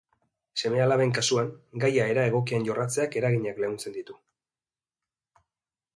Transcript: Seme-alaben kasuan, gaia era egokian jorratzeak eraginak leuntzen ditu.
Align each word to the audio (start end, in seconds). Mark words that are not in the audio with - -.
Seme-alaben 0.61 1.11
kasuan, 1.17 1.51
gaia 1.83 2.07
era 2.15 2.25
egokian 2.31 2.67
jorratzeak 2.71 3.21
eraginak 3.21 3.63
leuntzen 3.65 3.99
ditu. 3.99 4.19